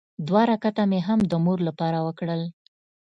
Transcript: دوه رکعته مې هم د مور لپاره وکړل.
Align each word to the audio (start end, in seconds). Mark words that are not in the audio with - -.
دوه 0.27 0.41
رکعته 0.51 0.83
مې 0.89 0.99
هم 1.07 1.19
د 1.31 1.33
مور 1.45 1.59
لپاره 1.67 1.97
وکړل. 2.07 2.41